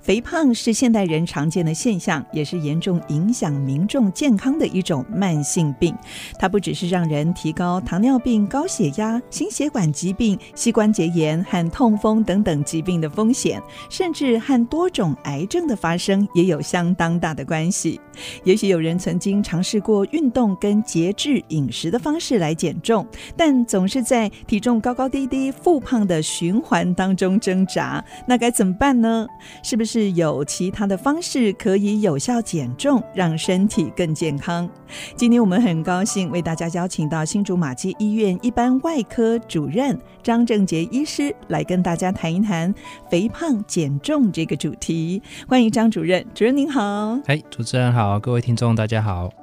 [0.00, 5.94] 肥胖是现代人常见的现象，也是严重影响民众健康的一种慢性病。
[6.38, 18.00] 它不只是让人提高糖尿病、高血压、心血管疾病、膝关节炎和痛风等等疾病的风险，甚至和多种癌症的发生也有相当大的关系。
[18.44, 29.26] 也许有人曾经尝试过运动跟节制饮食的方式来减重，但总是在体重高高低低、复胖的循环当中挣扎，那该怎么办呢？
[29.62, 34.68] 是不是有其他的方式可以有效减重，让身体更健康？
[35.16, 42.74] 今天我们很高兴为大家邀请到新竹马偕医院一般外科主任张正杰医师来跟大家谈一谈
[43.10, 45.22] 肥胖减重这个主题。
[45.48, 47.18] 欢迎张主任，主任您好。
[47.26, 49.41] 哎，主持人好，各位听众大家好。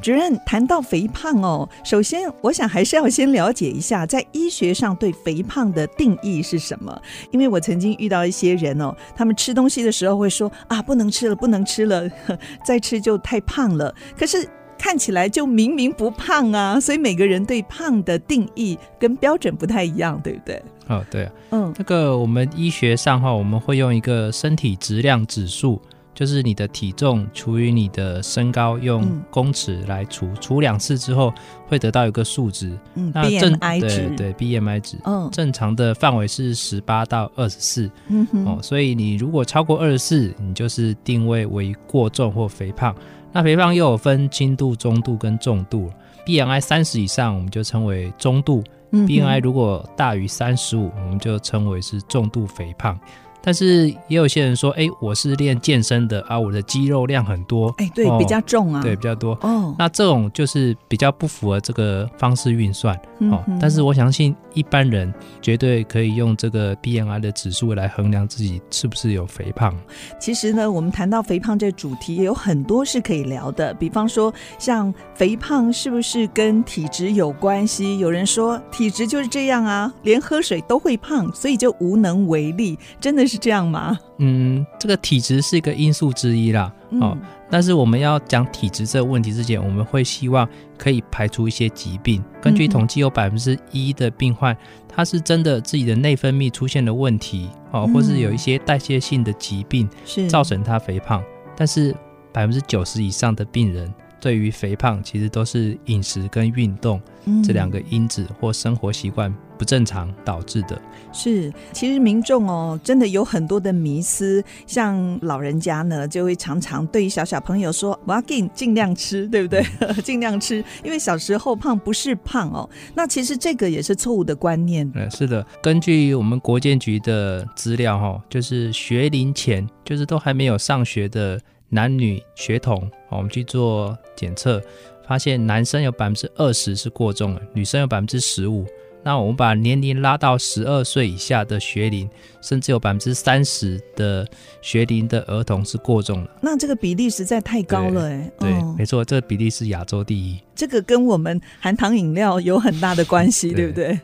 [0.00, 6.96] 主任谈到肥胖哦，首先我想还是要先了解一下，在医学上对肥胖的定义是什么？
[7.30, 12.08] 因为我曾经遇到一些人哦，他们吃东西的时候会说啊，不能吃了，不能吃了，
[12.64, 13.94] 再吃就太胖了。
[14.16, 20.62] 可是看起来就明明不胖啊，所以每个人对胖的定义跟标准不太一样，对不对？
[20.86, 25.80] 哦，对啊，嗯，那个我们医学上哈，我们会用一个身体质量指数。
[26.18, 31.32] 就是你的体重除以你的身高，用公尺来除，嗯、除两次之后
[31.68, 32.76] 会得到一个数值。
[32.96, 34.96] 嗯，那正 BMI 值对，对 BMI 值。
[35.04, 37.88] 嗯，正常的范围是十八到二十四。
[38.08, 42.92] 嗯哼，哦，所以你如果超过二十四，你就是定位为过重或肥胖。
[43.30, 45.88] 那肥胖又有分轻度、中度跟重度。
[46.26, 48.64] BMI 三十以上，我们就称为中度。
[48.90, 52.98] 嗯，BMI 如果大于三十五，我们就称为是重度肥胖。
[53.42, 59.32] 但是也有些人说，哎，我是练健身的啊，我的肌肉量很多，哎，对，哦、比较重啊，对，比较多。
[59.42, 62.98] 哦，那这种就是比较不符合这个方式运算。
[63.20, 69.74] 嗯、哦，但是我相信一般人绝对可以用这个 BMI 的指数来衡量自己是不是有肥胖。
[70.20, 73.72] 其实呢，我们谈到肥胖这主题，也有很多是可以聊的。
[73.74, 77.98] 比方说，像肥胖是不是跟体质有关系？
[77.98, 82.78] 有人说体质就是这样啊，连喝水都会胖，所以就无能为力。
[83.00, 83.98] 真的是这样吗？
[84.18, 86.72] 嗯，这个体质是一个因素之一啦。
[86.92, 87.14] 哦。
[87.14, 90.46] 嗯但是我们要讲体质这个问题之前，我们会希望
[90.76, 92.22] 可以排除一些疾病。
[92.42, 94.54] 根据统计，有百分之一的病患，
[94.86, 101.24] 他是真的自己的内分泌出现了问题，哦，或是有一些代谢性的疾病，是造成他肥胖。
[101.56, 101.96] 但是
[102.34, 103.90] 百分之九十以上的病人，
[104.20, 107.00] 对于肥胖，其实都是饮食跟运动
[107.42, 110.80] 这两个因子或生活习惯不正常导致的。
[111.12, 119.62] 是，其实民众哦，真的有很多的迷思，像老人家呢，就会常常对于小小朋友说：“我要给你尽量吃，对不对？
[120.04, 124.90] 尽量吃，因为小时候胖不是胖哦。”那其实这个也是错误的观念。
[124.94, 131.40] 嗯，是的，根据我们国建局的资料哈，就是学龄前，就是都还没有上学的。
[131.70, 134.58] 男女学童，我们去做检测，
[135.06, 138.64] 发现男生有百分之二十是过重了，女生有百分之十五。
[139.02, 142.08] 那我们把年龄拉到十二岁以下的学龄，
[142.40, 144.26] 甚至有百分之三十的
[144.60, 146.30] 学龄的儿童是过重了。
[146.40, 150.38] 那这个比例实在太高了，哎，对，没错，这个比例是亚洲第一。
[150.54, 154.00] 这个跟我们含糖饮料有很大的关系， 对，对不对？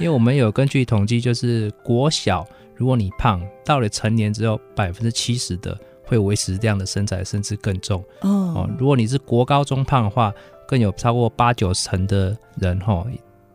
[0.00, 5.78] 因为我们有根据统计，就是国小，如果你胖，到了成年之后，百分之七十的。
[6.08, 8.66] 会维持这样的身材，甚至更重哦。
[8.78, 10.32] 如果你是国高中胖的话，
[10.66, 13.04] 更有超过八九成的人哈。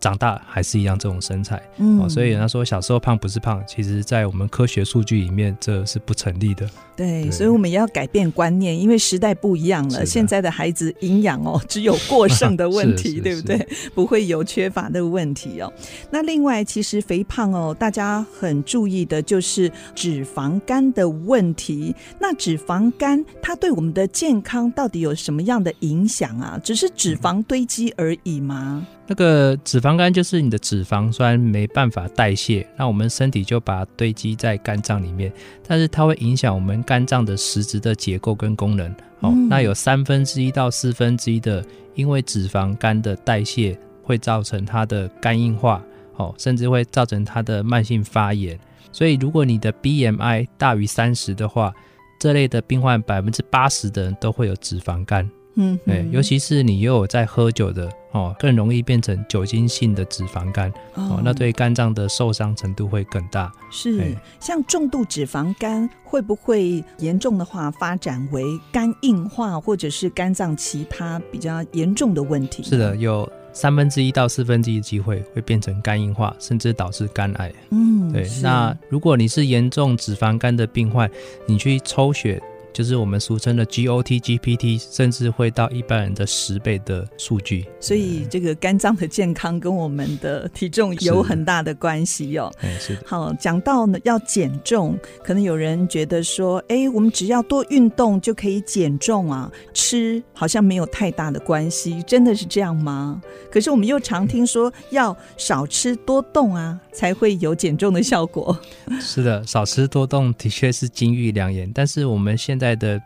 [0.04, 6.70] 长大还是一样这种身材，嗯，哦，所以人家说小时候胖不是胖，其实，在我们科学数据里面，这是不成立的。
[6.96, 10.06] 对，对，所以我们也要改变观念，因为时代不一样了。
[10.06, 13.68] 现在的孩子营养哦，只有过剩的问题， 对不对？
[13.94, 15.72] 不会有缺乏的问题哦。
[16.12, 21.96] 那另外，其实肥胖哦，大家很注意的就是脂肪肝的问题。
[22.20, 26.60] 那脂肪肝它对我们的健康到底有什么样的影响啊？
[26.64, 28.86] 只是脂肪堆积而已吗？
[29.06, 35.32] 那个脂肪肝就是你的脂肪酸没办法代谢，那我们身体就把它堆积在肝脏里面，
[35.68, 38.92] 但是它会影响我们肝脏的实质的结构跟功能。
[39.22, 41.66] 哦，嗯、那有三分之一到四分之一的，
[41.96, 45.84] 因为脂肪肝的代谢会造成它的肝硬化，
[46.18, 48.60] 哦，甚至会造成它的慢性发炎。
[48.92, 51.74] 所以如果你的 BMI 大于三十的话，
[52.20, 55.30] 这类的病患百分之八十的人都会有脂肪肝。
[55.56, 63.52] 嗯，对，尤其是你又有在喝酒的哦，更容易变成酒精性的脂肪肝哦，那对肝脏的受伤程度会更大。
[63.72, 72.64] 是，像重度脂肪肝会不会严重的话发展为肝硬化，或者是肝脏其他比较严重的问题？
[72.64, 77.54] 是的，有三分之一到四分之一的机会会变成肝硬化，甚至导致肝癌。
[77.70, 78.28] 嗯，对。
[78.42, 81.08] 那如果你是严重脂肪肝的病患，
[81.46, 82.42] 你去抽血。
[82.74, 87.66] 就是我们俗称的 GOT、GPT，甚至会到一般人的十倍的数据。
[87.80, 92.52] 所以，这个肝脏的健康跟我们的体重有很大的关系哦。
[92.62, 93.02] 嗯，是的。
[93.06, 103.22] 好，讲到呢要减重，可能有人觉得说，哎，我们只要多运动就可以减重啊，吃好像没有太大的关系，真的是这样吗？
[103.52, 108.58] 可是我们又常听说要少吃多动啊，才会有减重的效果。
[109.00, 113.02] 是的，少吃多动的确是金玉良言，但是我们现在在的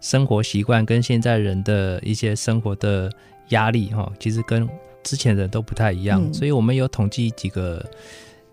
[0.00, 3.10] 生活习惯跟现在人的一些生活的
[3.50, 4.66] 压力哈，其实跟
[5.02, 7.84] 之前的人都不太一样，嗯、所以我们有统计几个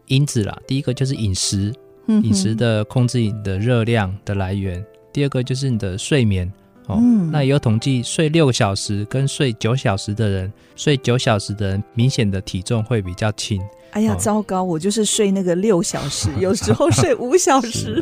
[0.08, 0.62] 因子啦。
[0.68, 1.74] 第一个就是饮食，
[2.08, 6.52] 饮食的控制你的热量的来源；嗯、第二个就是你的睡眠
[6.92, 7.00] 哦。
[7.00, 13.62] 嗯、那也有统计，睡六个小时跟睡九小时的人，睡九小时的人明显的体重会比较轻。
[13.92, 14.64] 哎呀，糟糕！
[14.64, 18.02] 我就是睡那个六小时， 有时候睡五小时。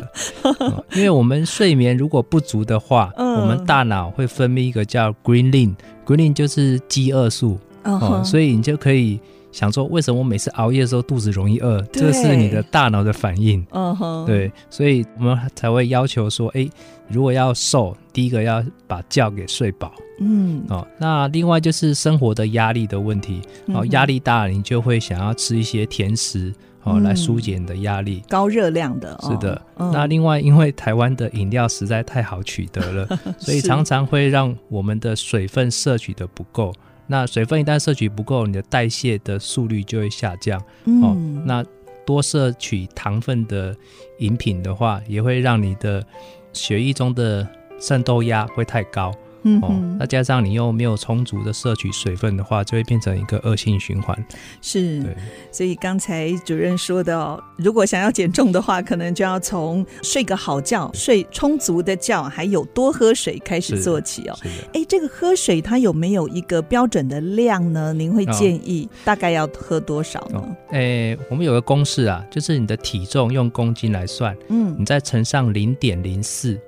[0.92, 9.18] 因为我们睡眠如果不足的话，嗯、我们大脑会分泌一个叫 ghrelin，ghrelin 就是饥饿素，哦、所以你就可以
[9.52, 11.80] 想说，为什么我每次熬夜的时候肚子容易饿？
[11.92, 13.64] 对这是你的大脑的反应。
[13.70, 16.68] 嗯哼，对，所以我们才会要求说，哎，
[17.08, 19.92] 如果要瘦，第一个要把觉给睡饱。
[20.20, 26.52] 嗯，哦，那另外就是生活的压力的问题，哦，压力大，你就会想要吃一些甜食，
[26.84, 28.22] 哦，来疏解你的压力。
[28.28, 29.60] 高热量的，是的。
[29.76, 36.72] 那另外，因为台湾的饮料实在太好取得了，所以常常会让我们的水分摄取的不够。
[37.10, 40.60] 那水分一旦摄取不够，你的代谢的速率就会下降。
[41.02, 41.64] 哦，那
[42.06, 43.76] 多摄取糖分的
[44.20, 46.06] 饮品的话，也会让你的
[46.52, 47.44] 血液中的
[47.80, 49.12] 渗透压会太高。
[49.42, 54.16] 嗯，哦，那加上你又没有充足的摄取水分的话，就会变成一个恶性循环。
[54.60, 55.16] 是，对。
[55.50, 64.38] 所以刚才主任说的哦，如果想要减重的话，可能就要从睡个好觉、睡充足的觉，还有多喝水开始做起哦。
[64.74, 67.92] 哎，这个喝水它有没有一个标准的量呢？
[67.92, 70.56] 您会建议大概要喝多少呢？
[70.70, 76.58] 哎，我们有个公式啊，就是你的体重用公斤来算，嗯，你再乘上零点零四。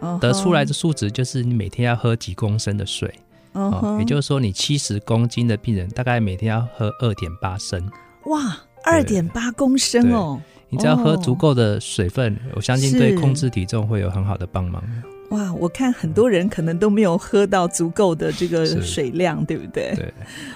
[0.00, 3.12] 哦，得出来的数值就是你每天要喝几公升的水，
[3.52, 7.88] 哦，也就是说你七十公斤的病人大概每天要喝二点八升。
[8.26, 10.40] 哇，二点八公升哦！
[10.68, 14.82] 你只要喝足够的水分，哦，我相信对控制体重会有很好的帮忙。
[15.30, 19.92] 哇，我看很多人可能都没有喝到足够的这个水量，对不对？
[19.96, 20.12] 对。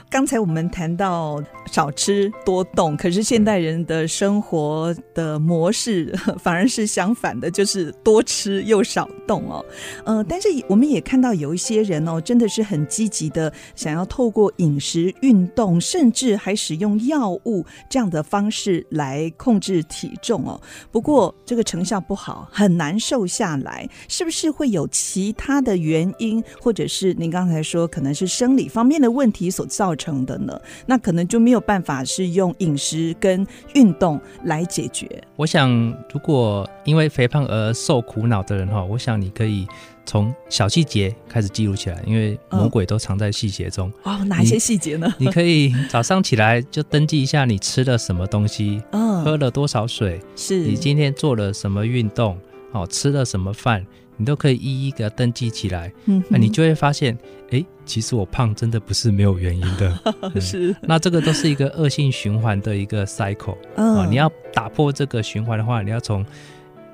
[0.09, 9.65] 刚才我们谈到少吃多动，可是现代人的生活的模式 反而是相反的，就是多吃又少动哦。
[10.05, 20.61] 呃，但是我们也看到有一些人哦，真的是很积极的想要透过饮食、运动，甚至还使用药物这样的方式来控制体重哦。
[20.93, 24.60] 不过这个成效不好，很难瘦下来，是不是？
[24.61, 30.61] 会有其他的原因，或者是您刚才说可能是生理方面的问题所造成的呢？
[30.85, 35.09] 那可能就没有办法是用饮食跟运动来解决。
[35.37, 35.71] 我想，
[36.13, 39.67] 如果因为肥胖而受苦恼的人哈，我想你可以
[40.05, 43.91] 从小细节开始记录起来，因为魔鬼都藏在细节中。
[44.03, 45.11] 哦，哪一些细节呢？
[45.17, 52.39] 你，你可以早上起来就登记一下你吃了什么东西，嗯，喝了多少水，是你今天做了什么运动，
[52.73, 53.87] 哦，吃了什么饭。
[54.21, 57.17] 你都可以一一给它登记起来，嗯哼，那你就会发现，
[57.53, 60.77] 哎，其实我胖真的不是没有原因的， 嗯、是。
[60.83, 66.23] 那这个都是一个恶性循环的一个 cycle，嗯、哦，你要打破这个循环的话，你要从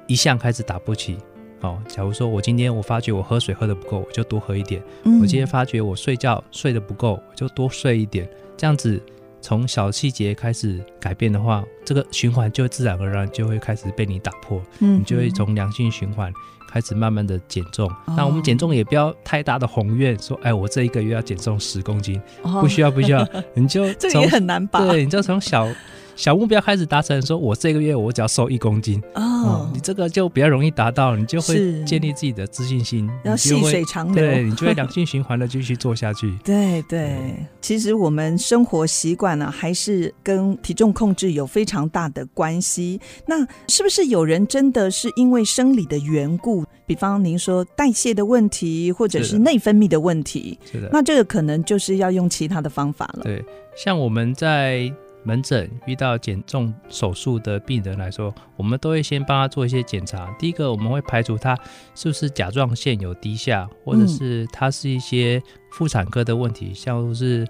[0.07, 1.19] 一项开始打破起，
[1.63, 8.31] 哦，假如说我今天我发觉我喝水喝的不够，我就多喝一点；嗯、我今天发觉我睡觉睡得不够，我就多睡一点。
[8.57, 9.03] 这样子
[9.43, 16.33] 从小细节开始改变的话，这个循环就自然而然就会开始被你打破，嗯，你就会从良性循环。
[16.77, 22.21] 开始慢慢的减重，那我们减重也不要太大的宏愿，说，哎，我这一个月要减重十公斤，
[22.61, 24.81] 不需要，不需要， 你就这也很难吧？
[24.81, 25.67] 对，你就从小
[26.17, 36.35] 小目标开始达成，说我这个月我只要瘦一公斤哦、嗯，你这个就比较容易达到，你就会建立自己的自信心，要细水长流，对，你就会良性循环的继续做下去。
[36.43, 42.99] 对对，其实我们生活习惯呢，还是跟体重控制有非常大的关系。
[43.27, 53.25] 那是不是有人真的是因为生理的缘故，比方您说代谢的问题，或者是内分泌的问题，是的，那这个可能就是要用其他的方法了。
[53.25, 53.45] 对，
[53.77, 54.91] 像我们在。
[55.27, 60.33] 门诊遇到减重手术的病人来说，我们都会先帮他做一些检查。
[60.39, 61.59] 第一个，我们会排除他
[61.97, 65.43] 是不是甲状腺有低下，或者是他是一些
[65.73, 67.45] 妇产科的问题，像是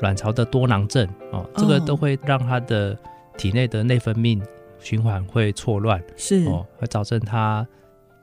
[0.00, 2.98] 卵巢的多囊症哦，这个都会让他的
[3.36, 4.42] 体内的内分泌
[4.80, 7.66] 循环会错乱，是哦，会造成他。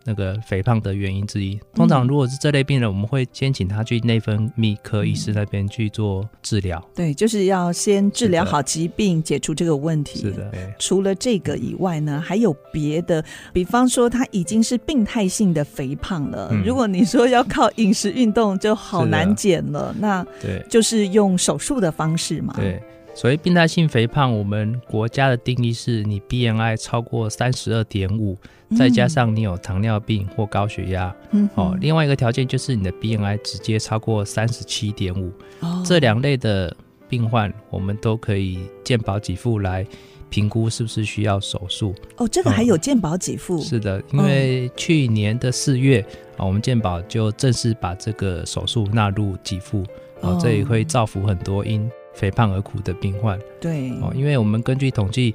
[0.06, 6.84] 那个肥胖的原因之一，通常如果是这类病人，嗯、我们会先请他去内分泌科医师那边去做治疗。
[6.96, 10.22] 对，就是要先治疗好疾病，解除这个问题。
[10.22, 10.52] 是的。
[10.80, 22.54] 除了这个以外呢，还有别的，比方说他已经是病态性的肥胖了，嗯、如果你说要靠饮食运动就好难减了，那对，就是用手术的方式嘛。
[22.56, 22.82] 对。
[23.20, 28.38] 所谓病态性肥胖，我们国家的定义是你 BMI 超过三十二点五，
[28.78, 31.14] 再加上你有糖尿病或高血压。
[31.32, 35.34] 嗯，哦，另外一个条件就是你的 BMI 直接超过三十七点五。
[35.60, 36.74] 哦，这两类的
[37.10, 39.86] 病患，我们都可以健保给付来
[40.30, 41.94] 评估是不是需要手术。
[42.16, 43.60] 哦，这个还有健保给付？
[43.60, 46.00] 嗯，是的，因为去年的四月
[46.38, 49.84] 啊，我们健保就正式把这个手术纳入给付。
[50.22, 55.34] 哦，这也会造福很多因肥胖而苦的病患，对哦，因为我们根据统计，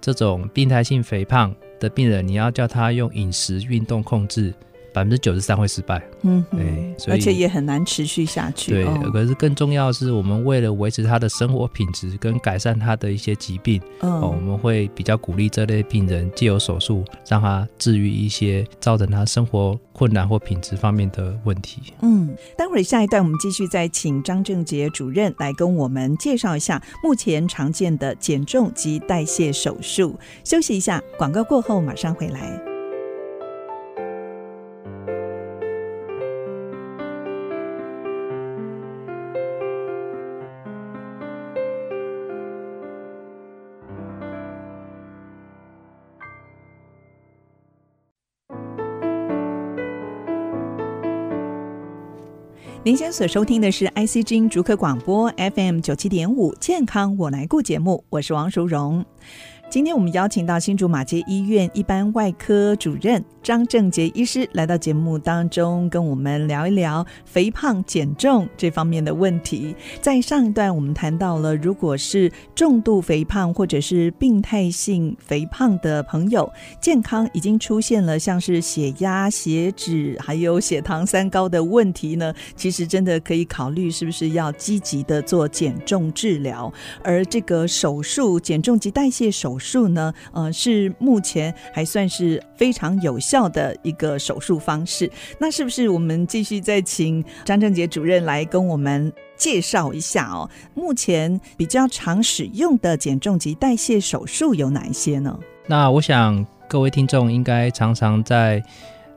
[0.00, 4.52] 这种病态性肥胖的病人，你要叫他用饮食运动控制。
[4.94, 8.70] 百分之九十三会失败，嗯，对，而且也很难持续下去。
[8.70, 21.82] 对，哦、可是更重要的是，我们为了维持他的生活品质跟改善他的一些疾病，嗯、哦，我们会比较鼓励这类病人借由手术让他治愈一些造成他生活困难或品质方面的问题。
[22.02, 30.16] 嗯，待会儿下一段我们继续再请张正杰主任来跟我们介绍一下目前常见的减重及代谢手术。
[30.44, 32.73] 休息一下，广告过后马上回来。
[52.94, 59.04] 您现在所收听的是 IC 之音竹科广播 FM 九七点五健康我来顾节目，我是王淑荣。
[59.74, 69.74] 今天我们邀请到新竹马偕医院一般外科主任张正杰医师来到节目当中，跟我们聊一聊肥胖减重这方面的问题。
[70.00, 76.48] 在上一段我们谈到了，如果是重度肥胖或者是病态性肥胖的朋友，
[76.80, 86.72] 健康已经出现了像是血压、血脂还有血糖三高的问题呢，其实真的可以考虑是不是要积极的做减重治疗。
[87.02, 89.63] 而这个手术减重及代谢手术。
[89.64, 95.10] 术呢，呃，是目前还算是非常有效的一个手术方式。
[95.38, 100.48] 那是不是我们继续再请张正杰主任来跟我们介绍一下哦？
[100.74, 105.38] 目前比较常使用的减重及代谢手术有哪一些呢？
[105.66, 108.62] 那我想各位听众应该常常在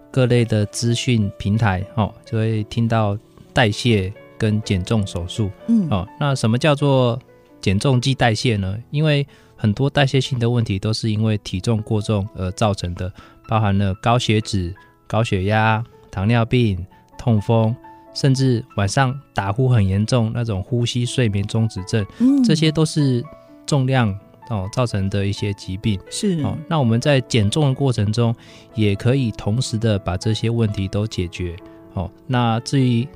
[0.10, 3.18] 各类的资讯平台哦，就会听到
[3.54, 5.52] 代谢跟减重手术。
[5.68, 7.20] 嗯，哦，那什么叫做
[7.60, 8.78] 减重及代谢呢？
[8.90, 9.28] 因为
[9.58, 13.12] 很多代谢性的问题都是因为体重过重而造成的，
[13.48, 14.74] 包含了高血脂、
[15.08, 16.86] 高血压、糖尿病、
[17.18, 17.76] 痛风，
[18.14, 23.24] 甚至晚上打呼很严重那种呼吸睡眠中止症，嗯，这些都是
[23.66, 24.10] 重量
[24.50, 26.00] 哦造成的一些疾病。
[26.10, 28.34] 是哦，那我们在减重的过程中，
[28.76, 31.56] 也可以同时的把这些问题都解决。
[31.94, 33.08] 哦，那至于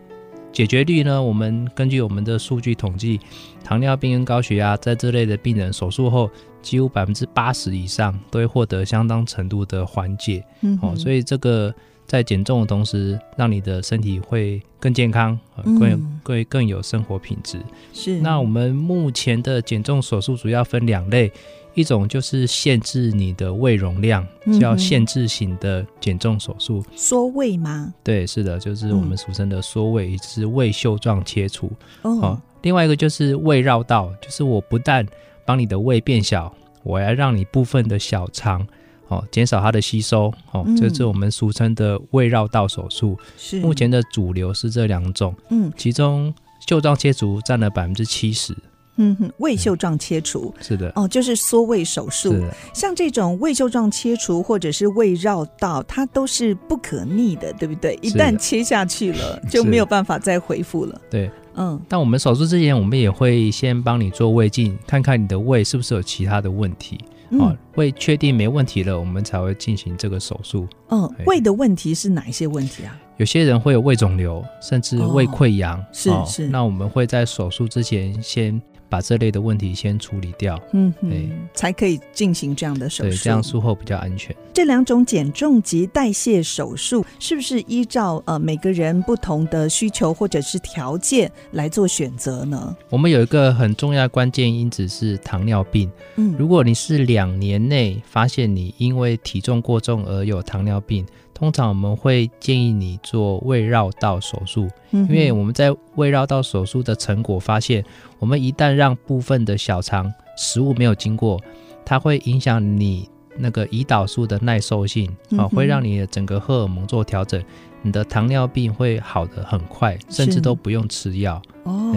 [0.51, 1.21] 解决率呢？
[1.21, 3.19] 我们根据我们的数据统计，
[3.63, 6.29] 糖尿病跟高血压在这类的病人手术后，
[6.61, 10.43] 几乎百分之八十以上都会获得相当程度的缓解。
[10.61, 11.73] 嗯，哦，所以这个
[12.11, 17.57] 在减重的同时，让你的身体会更健康，更更更有生活品质。
[17.93, 18.19] 是。
[18.19, 21.31] 那我们目前的减重手术主要分两类。
[21.73, 24.27] 一种就是限制你的胃容量，
[24.59, 26.83] 叫限制型的减重手术。
[26.97, 27.93] 缩胃吗？
[28.03, 31.71] 对，是的，就是我们俗称的缩胃，也就是胃袖状切除。
[32.01, 35.07] 哦，另外一个就是胃绕道，就是我不但
[35.45, 36.53] 帮你的胃变小，
[36.83, 38.67] 我要让你部分的小肠
[39.11, 40.33] 哦减少它的吸收。
[40.51, 43.15] 哦，这是我们俗称的胃绕道手术。
[43.37, 45.35] 是，目前的主流是这两种。
[45.49, 46.33] 嗯，其中
[46.67, 48.55] 袖状切除占了百分之七十。
[48.97, 52.35] 嗯哼，胃袖状切除是的，哦，就是缩胃手术。
[52.73, 57.97] 像这种胃袖状切除或者是胃绕道，它都是不可逆的，对不对？
[58.01, 61.01] 一旦切下去了，就没有办法再恢复了。
[61.09, 61.79] 对，嗯。
[61.87, 66.99] 但我们手术之前，我们也会先帮你做胃镜，看看你的胃是不是有其他的问题。
[67.31, 70.67] 哦，胃确定没问题了，我们才会进行这个手术。
[70.89, 72.99] 嗯，胃的问题是哪一些问题啊？
[73.17, 75.79] 有些人会有胃肿瘤，甚至胃溃疡。
[75.79, 76.47] 哦，是是。
[76.47, 78.61] 那我们会在手术之前先。
[78.91, 84.35] 把这类的问题先处理掉，嗯对，才可以进行这样的手术，对，这样术后比较安全。
[84.53, 92.75] 这两种减重及代谢手术是不是依照呃每个人不同的需求或者是条件来做选择呢？
[92.89, 101.05] 我们有一个很重要的关键因子是糖尿病，嗯，如果你是两年内发现你因为体重过重而有糖尿病。
[101.41, 107.83] 通常我们会建议你做胃绕道手术，因为我们在胃绕道手术的成果发现，
[108.19, 111.41] 我们一旦让部分的小肠食物没有经过，
[111.83, 117.43] 它会影响你那个胰岛素的耐受性，啊，会让你的整个荷尔蒙做调整，
[117.81, 121.41] 你的糖尿病会好的很快，甚至都不用吃药。
[121.63, 121.91] 哦，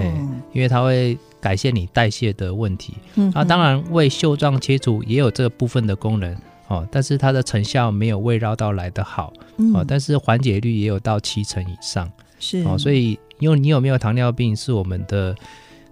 [0.54, 2.94] 因为它会改善你代谢的问题。
[3.34, 6.34] 啊，当然胃袖状切除也有这个部分的功能。
[6.68, 9.32] 哦，但是它的成效没有胃绕道来的好，
[9.74, 12.62] 哦，但是缓解率也有到七成以上，是。
[12.64, 15.34] 哦，所以因为你有没有糖尿病是我们的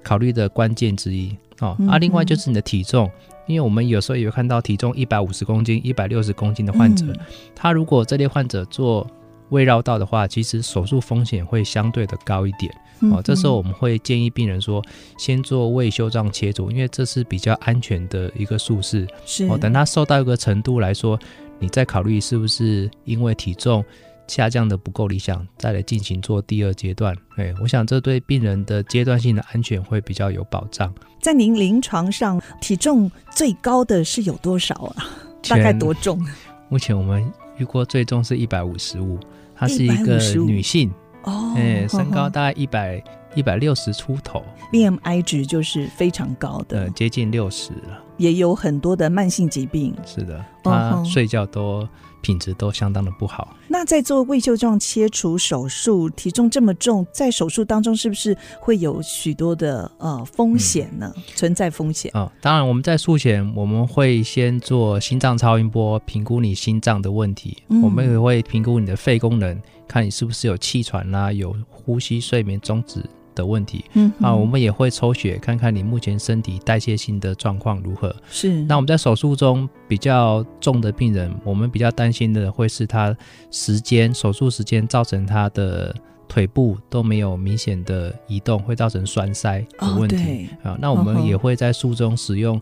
[0.02, 3.10] 考虑的关键之一，哦，啊，另外就是你的体重，
[3.46, 7.06] 因为我们有时候也会看到体重一百五十公斤、一百六十公斤的患者，
[7.54, 9.06] 他如果这类患者做
[9.52, 12.72] 胃绕道的话，其实手术风险会相对的高一点。
[13.12, 14.82] 哦，这时候我们会建议病人说，
[15.18, 19.06] 先做胃袖状切除，因为这是比较安全的一个术式。
[19.26, 21.18] 是哦，等他瘦到一个程度来说，
[21.58, 23.84] 你再考虑是不是因为体重
[24.28, 27.14] 下降的不够理想，再来进行做第二阶段。
[27.36, 30.94] 哎，我想这对病人的阶段性的安全会比较有保障。
[31.20, 35.04] 在您临床上，体重最高的是有多少啊？
[35.48, 36.24] 大概多重？
[36.68, 39.18] 目前我们遇过最重是一百五十五，
[39.54, 40.92] 她是一个女性。
[41.24, 43.02] 哦，哎，身高大概一百
[43.34, 44.42] 一百六十出头
[44.72, 49.94] ，BMI 值就是非常高的，呃，接近六十了，也有很多的慢性疾病。
[50.04, 51.88] 是的，她睡觉都。
[52.22, 53.54] 品质都相当的不好。
[53.68, 61.12] 那在做胃袖状切除手术，体重这么重，在手术当中是不是会有许多的呃风险呢？
[61.16, 62.32] 嗯、存在风险啊、哦？
[62.40, 67.62] 当然，我们在术前我们会先做心脏超音波，评估你心脏的问题。
[67.68, 73.04] 嗯、我们也会评估你的肺功能，看你是不是有气喘啦、啊，有呼吸睡眠中止。
[73.34, 78.14] 的问题，嗯啊，我们也会抽血看看你目前身体代谢性的状况如何。
[78.30, 83.16] 是，那我们在手术中比较重的病人，我们比较担心的会是他
[83.50, 85.94] 时间手术时间造成他的
[86.28, 90.48] 腿部都没有明显的移动，会造成栓塞的问题。
[90.62, 92.60] 啊、哦，那我们也会在术中使用。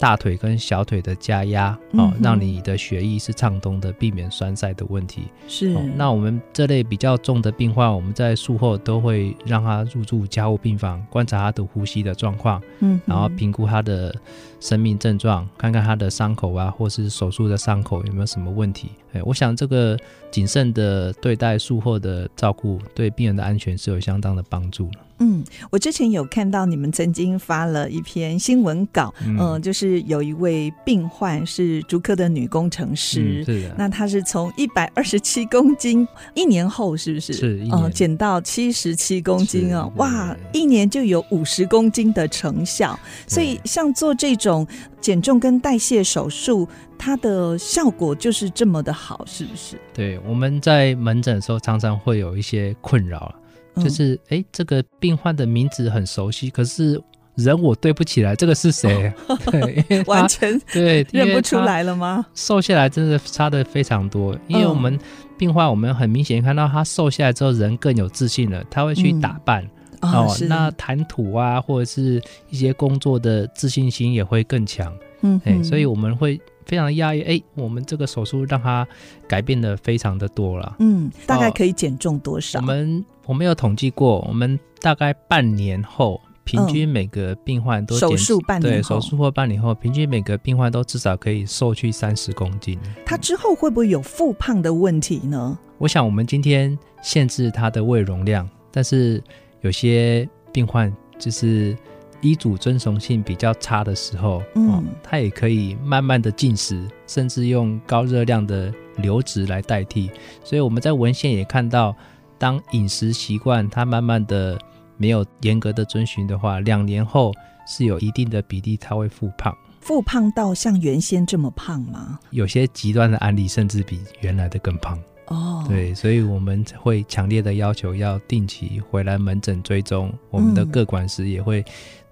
[0.00, 5.24] 大腿跟小腿的加压，哦，让你的血液是畅通的，避免栓塞的问题。
[5.46, 14.14] 是、哦，那我们这类比较重的病患，我们在术后都会让他入住加护病房，观察他的呼吸的状况，嗯，然后评估他的
[14.58, 18.92] 生命症状，看看他的伤口啊，或是手术的伤口有没有什么问题。
[19.12, 19.98] 哎，我想这个
[20.30, 24.90] 谨慎的对待术后的照顾，对病人的安全是有相当的帮助。
[25.20, 37.32] 嗯，我之前有看到你们曾经发了一篇新闻稿，嗯、呃，就是有一位病患是竹科的女工程师，是、的、那她是从一百二十七公斤，一年后是不是？
[37.34, 44.66] 是，呃，减到七十七公斤啊，哇，一年就有五十公斤的成效，所以像做这种
[45.02, 49.76] 减重跟代谢手术，它的效果就是这么的好，是不是？
[49.92, 53.34] 对，我们在门诊的时候常常会有一些困扰。
[53.76, 57.00] 就是哎、欸，这个病患的名字很熟悉，可是
[57.36, 59.12] 人我对不起来，这个是谁？
[59.28, 62.26] 哦、 对，完全对认不出来了吗？
[62.34, 64.98] 瘦下来真的差的非常多，因为我们
[65.38, 69.64] 病患，我们很明显看到他瘦下来之后人更有自信了，他会去打扮、
[70.00, 74.92] 嗯、哦，哦那谈吐啊，或者是一些工作的自信心也会更强。
[75.22, 76.40] 嗯，哎，所以我们会。
[76.66, 78.86] 非常压抑，哎，我们这个手术让他
[79.26, 80.76] 改变的非常的多了。
[80.78, 82.60] 嗯，大概可以减重多少？
[82.60, 92.76] 我们我没有统计过，我们大概半年后，平均每个病患都手术半年后，对，手术或半年后，平均每个病患都至少可以瘦去三十公斤。
[93.06, 95.56] 他之后会不会有复胖的问题呢？
[95.78, 99.22] 我想我们今天限制他的胃容量，但是
[99.60, 101.76] 有些病患就是。
[102.22, 110.10] 医嘱遵从性比较差的时候，嗯，他也可以慢慢的进食，甚至用高热量的流质来代替。
[110.44, 111.96] 所以我们在文献也看到，
[112.40, 114.58] 当饮食习惯他慢慢的
[114.96, 117.32] 没有严格的遵循的话，两年后
[117.66, 119.54] 是有一定的比例它会复胖。
[119.80, 122.18] 复胖到像原先这么胖吗？
[122.30, 124.98] 有些极端的案例甚至比原来的更胖。
[125.26, 131.64] 哦，对，所以我们会强烈的要求要定期回来门诊追踪，我们的各管师也会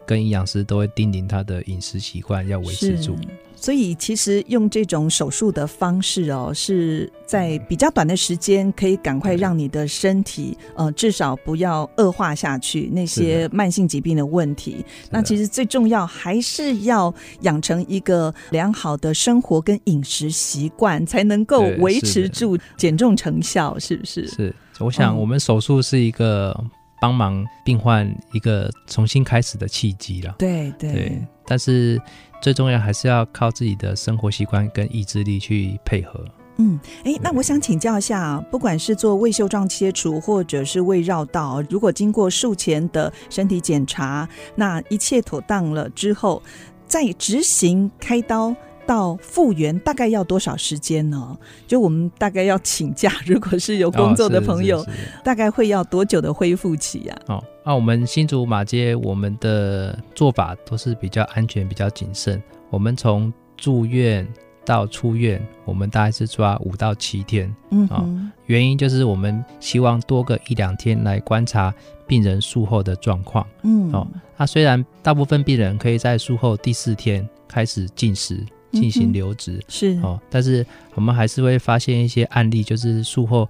[0.07, 3.17] 跟营养师都会叮咛他的饮食习惯要维持住。
[3.61, 14.85] 所以其实用这种手术的方式哦，是在比较短的时间可以赶快让你的身体呃至少不要恶化下去那些慢性疾病的问题。
[15.11, 24.27] 那其实最重要还是要养成一个良好的生活跟饮食习惯，才能够维持住减重成效，是不是？
[24.29, 26.59] 是，我想我们手术是一个
[27.01, 30.35] 帮忙病患一个重新开始的契机了。
[30.39, 31.99] 对对，对，但是。
[32.41, 36.25] 最重要还是要靠自己的生活习惯跟意志力去配合。
[36.59, 46.41] 嗯，哎，那我想请教一下，不管是做胃袖状切除或者是胃绕道，如果经过术前的身体检查，那一切妥当了之后，
[46.87, 48.55] 再执行开刀。
[48.89, 51.37] 到复原大概要多少时间呢？
[51.67, 54.87] 就我们大概要请假， 如果是有工作的朋友，哦、
[55.23, 57.19] 大概会要多久的恢复期啊？
[57.27, 62.43] 哦，那、啊、我们新竹马街我们的做法都是比较安全、比较谨慎。
[62.71, 64.27] 我们从住院
[64.65, 67.55] 到出院，我们大概是抓五到七天。
[67.71, 68.09] 嗯，啊、哦，
[68.47, 71.75] 原因就是我们希望多个一两天来观察
[72.07, 73.47] 病人术后的状况。
[73.65, 78.43] 嗯，哦，那、啊、虽然大部分病人可以在术后第四天开始进食。
[78.73, 83.47] 进行留职、嗯、是哦，但是我们还是会发现一些案例，就是术后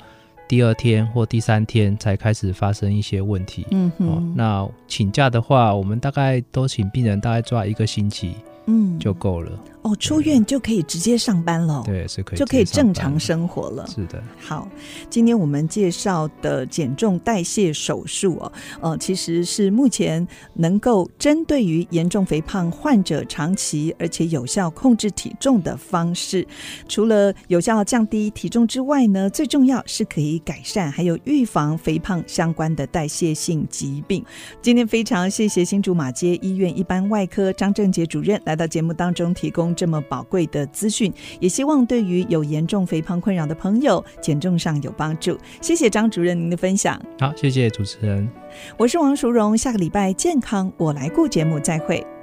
[0.46, 3.66] 第二天或第三天才开始发生一些问题。
[3.70, 8.34] 嗯哼哦，那请假的话，我们大概都请病人大概抓一个星期，
[8.66, 9.50] 嗯，就够了。
[9.82, 13.86] 哦，出院就可以直接上班了，对，是可以，就可以正常生活了。
[13.86, 14.68] 是的，好，
[15.08, 26.46] 今天我们介绍的减重代谢手术哦，呃，其实是目前能够针对于严重肥胖患者长期而且有效控制体重的方式。
[26.88, 34.24] 除了有效降低体重之外呢，最重要是可以改善还有预防肥胖相关的代谢性疾病。
[34.60, 39.78] 今天非常谢谢新竹马街医院一般外科张正杰主任来到节目当中提供。
[39.78, 45.38] 这么宝贵的资讯，也希望对于有严重肥胖困扰的朋友，减重上有帮助。
[45.60, 47.00] 谢谢张主任您的分享。
[47.20, 48.28] 好，谢谢主持人。
[48.76, 52.17] 我是王淑荣，下个礼拜健康我来顾节目再会。